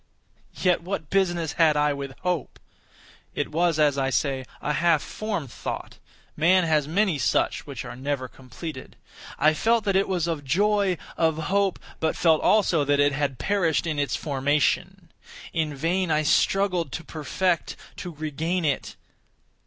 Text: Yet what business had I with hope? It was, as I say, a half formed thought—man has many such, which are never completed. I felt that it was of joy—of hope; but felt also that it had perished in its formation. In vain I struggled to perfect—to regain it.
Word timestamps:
Yet 0.55 0.81
what 0.81 1.11
business 1.11 1.51
had 1.53 1.77
I 1.77 1.93
with 1.93 2.17
hope? 2.21 2.57
It 3.35 3.51
was, 3.51 3.77
as 3.77 3.99
I 3.99 4.09
say, 4.09 4.45
a 4.59 4.73
half 4.73 5.03
formed 5.03 5.51
thought—man 5.51 6.63
has 6.63 6.87
many 6.87 7.19
such, 7.19 7.67
which 7.67 7.85
are 7.85 7.95
never 7.95 8.27
completed. 8.27 8.95
I 9.37 9.53
felt 9.53 9.83
that 9.83 9.95
it 9.95 10.07
was 10.07 10.25
of 10.25 10.43
joy—of 10.43 11.37
hope; 11.37 11.77
but 11.99 12.15
felt 12.15 12.41
also 12.41 12.83
that 12.83 12.99
it 12.99 13.13
had 13.13 13.37
perished 13.37 13.85
in 13.85 13.99
its 13.99 14.15
formation. 14.15 15.11
In 15.53 15.75
vain 15.75 16.09
I 16.09 16.23
struggled 16.23 16.91
to 16.93 17.03
perfect—to 17.03 18.11
regain 18.11 18.65
it. 18.65 18.95